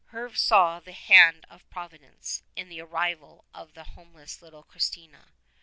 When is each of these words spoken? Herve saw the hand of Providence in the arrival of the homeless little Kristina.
Herve 0.11 0.35
saw 0.35 0.79
the 0.79 0.93
hand 0.93 1.45
of 1.47 1.69
Providence 1.69 2.41
in 2.55 2.69
the 2.69 2.81
arrival 2.81 3.45
of 3.53 3.75
the 3.75 3.83
homeless 3.83 4.41
little 4.41 4.63
Kristina. 4.63 5.25